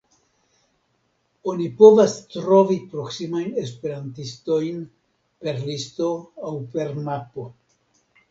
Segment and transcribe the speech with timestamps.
[1.51, 4.81] Oni povas trovi proksimajn esperantistojn
[5.45, 6.09] per listo
[6.49, 7.47] aŭ per mapo.